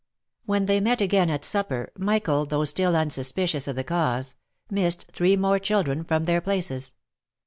[0.47, 4.33] When they met again at supper, Michael, though still unsuspicious of the cause,
[4.67, 6.95] missed three more children from their places.